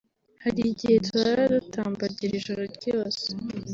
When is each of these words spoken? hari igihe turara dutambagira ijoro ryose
hari 0.43 0.61
igihe 0.71 0.95
turara 1.07 1.43
dutambagira 1.55 2.31
ijoro 2.39 2.61
ryose 2.75 3.25